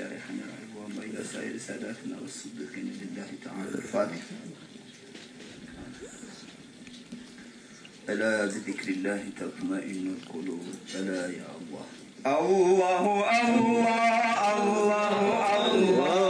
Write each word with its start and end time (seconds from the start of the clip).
مشايخنا 0.00 0.44
الكرام 0.62 0.98
وإلى 0.98 1.24
سائر 1.24 1.58
ساداتنا 1.58 2.16
والصديقين 2.20 2.92
لله 3.00 3.28
تعالى. 3.44 3.78
الفاتحة 3.78 4.36
ألا 8.08 8.44
بذكر 8.46 8.88
الله 8.88 9.22
تطمئن 9.40 10.16
القلوب؟ 10.16 10.66
ألا 10.94 11.26
يا 11.26 11.46
الله. 11.60 11.86
الله 12.26 13.04
الله 13.30 13.68
الله 14.52 14.84
الله, 14.90 15.74
الله. 15.74 16.29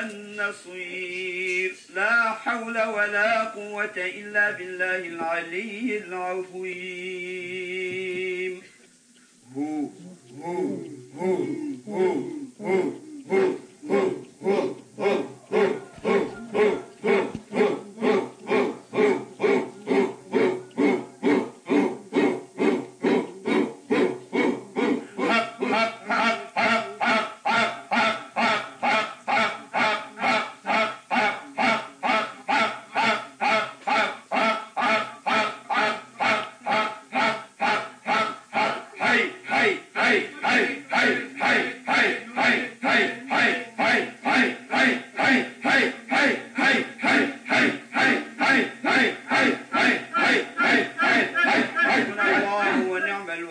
النصير. 0.00 1.74
لا 1.94 2.30
حول 2.30 2.82
ولا 2.82 3.44
قوة 3.44 3.96
إلا 3.96 4.50
بالله 4.50 4.96
العلي 4.96 5.98
العظيم. 5.98 7.46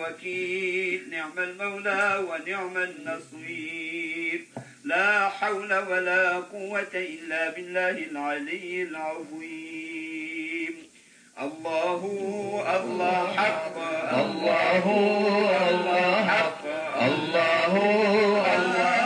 الوكيل. 0.06 1.10
نعم 1.10 1.38
المولى 1.38 2.24
ونعم 2.28 2.76
النصير. 2.76 4.44
لا 4.84 5.28
حول 5.28 5.74
ولا 5.74 6.36
قوة 6.36 6.94
إلا 6.94 7.50
بالله 7.50 7.90
العلي 7.90 8.82
العظيم. 8.82 10.74
الله 11.42 12.00
الله 12.76 13.36
حق 13.36 13.76
الله 14.12 14.84
الله 15.70 16.26
حق. 16.28 16.64
الله 17.02 17.72
الله 18.56 19.05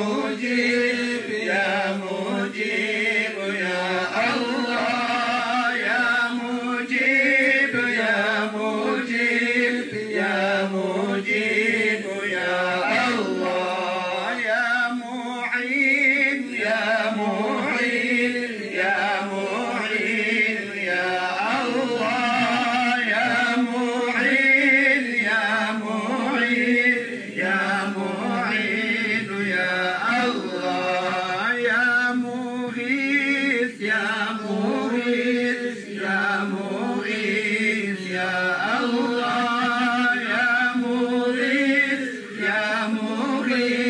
يا 0.00 0.97
be 43.48 43.87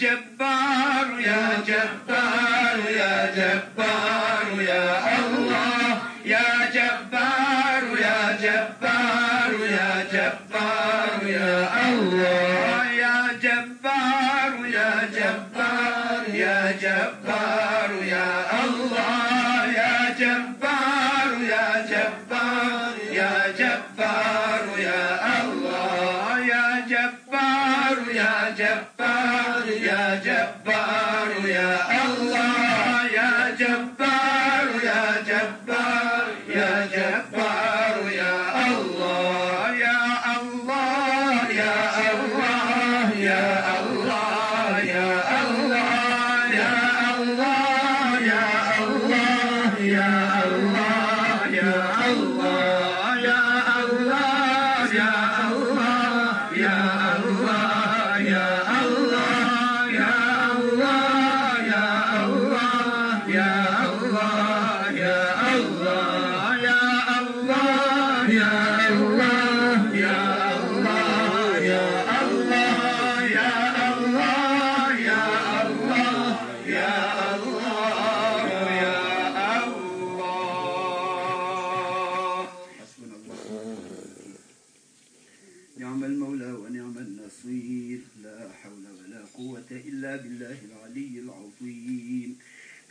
جبار 0.00 1.20
يا 1.20 1.62
جبار 1.66 2.90
يا 2.90 3.34
جبار 3.36 4.62
يا 4.62 5.16
آه. 5.16 5.19
نعم 85.80 86.04
المولى 86.04 86.52
ونعم 86.52 86.98
النصير. 86.98 88.00
لا 88.22 88.48
حول 88.62 88.84
ولا 88.98 89.24
قوة 89.34 89.70
إلا 89.70 90.16
بالله 90.16 90.56
العلي 90.68 91.20
العظيم. 91.24 92.38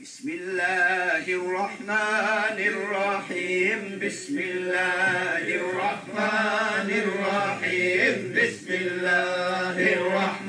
بسم 0.02 0.30
الله 0.30 1.26
الرحمن 1.42 2.58
الرحيم. 2.74 4.00
بسم 4.06 4.40
الله 4.40 5.56
الرحمن 5.62 6.90
الرحيم. 7.06 8.34
بسم 8.34 8.70
الله 8.70 9.94
الرحمن 9.94 10.49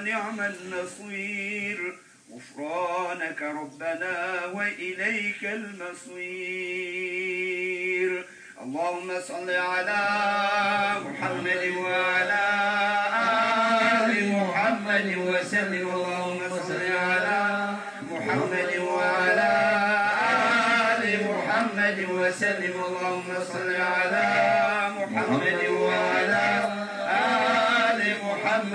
ونعم 0.00 0.40
النصير 0.40 1.78
غفرانك 2.34 3.42
ربنا 3.42 4.14
وإليك 4.54 5.44
المصير. 5.44 6.20
اللهم 8.62 9.20
صل 9.20 9.50
على 9.50 10.02
محمد 11.06 11.64
وعلى 11.76 12.44
آل 14.04 14.12
محمد 14.36 15.08
وسلم. 15.16 15.88
اللهم 15.96 16.40
صل 16.48 16.82
على 17.08 17.40
محمد 18.10 18.72
وعلى 18.78 19.52
آل 20.92 21.04
محمد 21.28 21.98
وسلم. 22.10 22.74
اللهم 22.86 22.99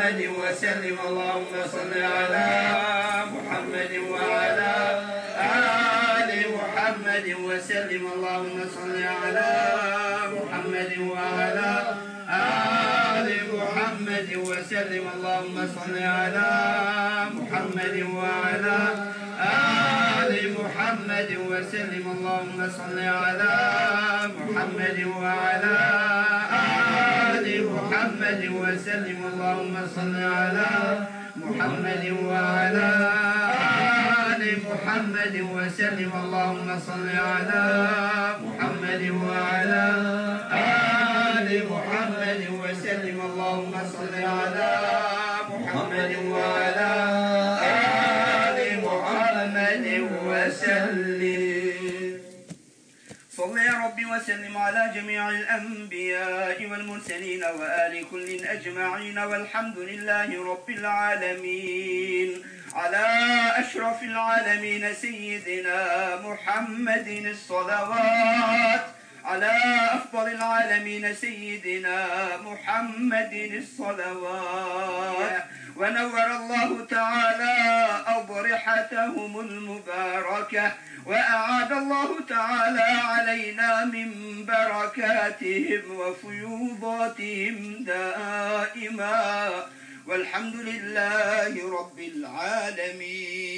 محمد 0.05 0.27
وسلم 0.39 0.97
اللهم 1.07 1.53
صل 1.71 1.93
على 2.03 2.49
محمد 3.33 3.93
وعلى 4.11 4.73
آل 5.41 6.29
محمد 6.57 7.27
وسلم 7.45 8.03
اللهم 8.13 8.57
صل 8.75 8.95
على 9.03 9.51
محمد 10.35 10.91
وعلى 11.09 11.71
آل 12.29 13.29
محمد 13.53 14.29
وسلم 14.49 15.03
اللهم 15.15 15.57
صل 15.75 15.97
على 15.97 16.49
محمد 17.37 17.95
وعلى 18.15 18.77
آل 20.21 20.33
محمد 20.59 21.29
وسلم 21.49 22.05
اللهم 22.15 22.59
صل 22.77 22.99
على 22.99 23.55
محمد 24.37 24.97
وعلى 25.17 25.75
آل 26.11 26.14
محمد 28.25 28.45
وسلم. 28.49 29.19
اللهم 29.33 29.75
صل 29.95 30.15
على 30.15 30.71
محمد 31.35 32.05
وعلى 32.25 32.89
آل 34.33 34.43
محمد 34.65 35.35
وسلم. 35.53 36.11
اللهم 36.23 36.67
صل 36.85 37.07
على 37.09 37.63
محمد 38.45 39.03
وعلى 39.25 39.85
آل 41.37 41.49
محمد 41.69 42.41
وسلم. 42.61 43.17
اللهم 43.29 43.73
صل 43.93 44.13
على 44.15 45.04
وسلم 54.25 54.57
على 54.57 54.91
جميع 54.95 55.29
الأنبياء 55.29 56.65
والمرسلين 56.65 57.43
وآل 57.43 58.05
كل 58.11 58.45
أجمعين 58.45 59.19
والحمد 59.19 59.77
لله 59.77 60.51
رب 60.51 60.69
العالمين. 60.69 62.43
على 62.73 63.05
أشرف 63.55 64.03
العالمين 64.03 64.93
سيدنا 64.93 65.79
محمد 66.25 67.07
الصلوات. 67.07 68.85
على 69.25 69.51
أفضل 69.91 70.27
العالمين 70.31 71.15
سيدنا 71.15 72.07
محمد 72.37 73.33
الصلوات. 73.61 75.43
ونور 75.75 76.25
الله 76.39 76.85
تعالى 76.85 77.87
أضرحتهم 78.07 79.39
المباركة. 79.39 80.71
وأعاد 81.05 81.71
الله 81.71 82.25
تعالى 82.29 82.81
علينا 82.81 83.85
من 83.85 84.45
بركاتهم 84.45 85.95
وفيوضاتهم 85.95 87.83
دائما. 87.83 89.69
والحمد 90.07 90.55
لله 90.55 91.79
رب 91.79 91.99
العالمين. 91.99 93.55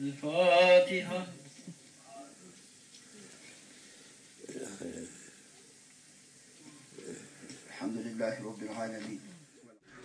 الفاتحة. 0.00 1.26
الحمد 7.68 7.96
لله 7.96 8.44
رب 8.44 8.62
العالمين. 8.62 9.25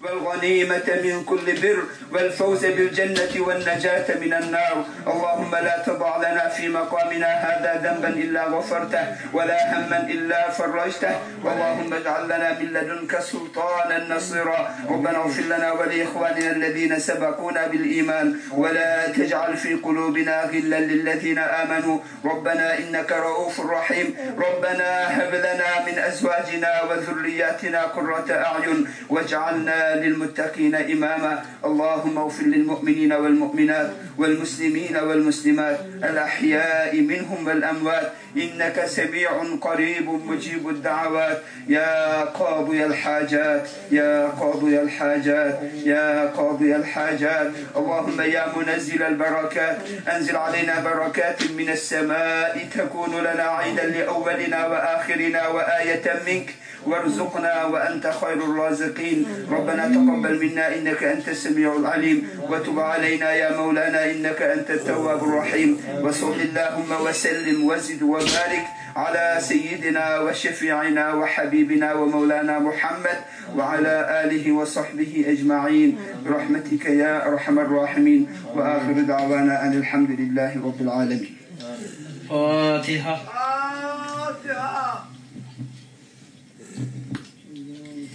والغنيمة 0.03 0.87
من 1.03 1.23
كل 1.23 1.61
بر 1.61 1.83
والفوز 2.11 2.65
بالجنة 2.65 3.33
والنجاة 3.47 4.07
من 4.21 4.33
النار. 4.33 4.85
اللهم 5.07 5.55
لا 5.55 5.83
تضع 5.85 6.17
لنا 6.17 6.49
في 6.49 6.69
مقامنا 6.69 7.27
هذا 7.27 7.71
ذنبا 7.83 8.07
إلا 8.07 8.43
غفرته 8.45 9.05
ولا 9.33 9.59
هما 9.73 9.99
إلا 10.09 10.49
فرجته. 10.49 11.15
اللهم 11.45 11.93
اجعل 11.93 12.25
لنا 12.25 12.59
من 12.59 12.65
لدنك 12.73 13.19
سلطانا 13.19 14.15
نصيرا. 14.15 14.75
ربنا 14.89 15.17
اغفر 15.17 15.41
لنا 15.41 15.71
ولإخواننا 15.71 16.51
الذين 16.51 16.99
سبقونا 16.99 17.67
بالإيمان. 17.67 18.35
ولا 18.51 19.07
تجعل 19.07 19.57
في 19.57 19.73
قلوبنا 19.73 20.43
غلا 20.43 20.79
للذين 20.79 21.39
آمنوا. 21.39 21.99
ربنا 22.25 22.79
إنك 22.79 23.11
رؤوف 23.11 23.59
رحيم. 23.59 24.15
ربنا 24.37 24.89
هب 25.17 25.33
لنا 25.35 25.69
من 25.85 25.99
أزواجنا 25.99 26.83
وذرياتنا 26.83 27.81
قرة 27.81 28.29
أعين. 28.31 28.87
واجعلنا 29.09 29.90
للمتقين 29.95 30.75
إماما. 30.75 31.43
اللهم 31.65 32.17
اغفر 32.17 32.43
للمؤمنين 32.43 33.13
والمؤمنات 33.13 33.91
والمسلمين 34.17 34.97
والمسلمات. 34.97 35.79
الأحياء 36.03 37.01
منهم 37.01 37.47
والأموات. 37.47 38.11
إنك 38.37 38.85
سميع 38.85 39.31
قريب 39.61 40.09
مجيب 40.09 40.69
الدعوات. 40.69 41.41
يا 41.67 42.21
قاضي 42.23 42.85
الحاجات. 42.85 43.69
يا 43.91 44.27
قاضي 44.27 44.81
الحاجات. 44.81 45.59
يا 45.85 46.25
قاضي 46.37 46.75
الحاجات. 46.75 47.51
اللهم 47.75 48.21
يا 48.21 48.45
منزل 48.57 49.03
البركات. 49.03 49.77
أنزل 50.15 50.35
علينا 50.35 50.79
بركات 50.79 51.51
من 51.51 51.69
السماء 51.69 52.67
تكون 52.77 53.19
لنا 53.19 53.43
عيدا 53.43 53.85
لأولنا 53.85 54.67
وآخرنا 54.67 55.47
وآية 55.47 56.05
منك. 56.27 56.49
وارزقنا 56.85 57.65
وأنت 57.65 58.05
خير 58.21 58.39
الرازقين. 58.43 59.25
ربنا 59.51 59.83
تقبل 59.87 60.39
منا 60.43 60.75
إنك 60.75 61.03
أنت 61.03 61.29
السميع 61.29 61.75
العليم. 61.75 62.27
وتب 62.49 62.79
علينا 62.79 63.31
يا 63.31 63.57
مولانا 63.57 64.11
إنك 64.11 64.41
أنت 64.41 64.69
التواب 64.71 65.23
الرحيم. 65.23 65.77
وصل 66.01 66.35
اللهم 66.41 66.91
وسلم 67.05 67.65
وزد 67.65 68.01
وبارك 68.03 68.65
على 68.95 69.37
سيدنا 69.41 70.19
وشفيعنا 70.19 71.13
وحبيبنا 71.13 71.93
ومولانا 71.93 72.59
محمد 72.59 73.17
وعلى 73.55 74.23
آله 74.23 74.51
وصحبه 74.51 75.25
أجمعين. 75.27 75.97
برحمتك 76.25 76.85
يا 76.85 77.27
أرحم 77.27 77.59
الراحمين. 77.59 78.27
وآخر 78.55 79.01
دعوانا 79.07 79.63
أن 79.65 79.73
الحمد 79.77 80.09
لله 80.19 80.51
رب 80.65 80.81
العالمين. 80.81 81.37
فاتحة. 82.29 83.17